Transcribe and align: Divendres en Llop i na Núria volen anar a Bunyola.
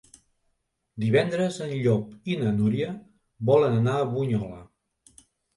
Divendres 1.03 1.59
en 1.67 1.75
Llop 1.83 2.31
i 2.33 2.37
na 2.45 2.53
Núria 2.63 2.89
volen 3.51 3.79
anar 3.83 3.97
a 4.07 4.11
Bunyola. 4.17 4.59